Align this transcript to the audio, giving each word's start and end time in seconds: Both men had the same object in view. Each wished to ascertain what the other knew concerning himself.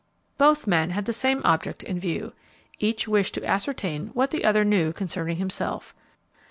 Both 0.39 0.65
men 0.65 0.89
had 0.89 1.05
the 1.05 1.13
same 1.13 1.41
object 1.45 1.83
in 1.83 1.99
view. 1.99 2.33
Each 2.79 3.07
wished 3.07 3.35
to 3.35 3.45
ascertain 3.45 4.07
what 4.15 4.31
the 4.31 4.43
other 4.43 4.65
knew 4.65 4.93
concerning 4.93 5.37
himself. 5.37 5.93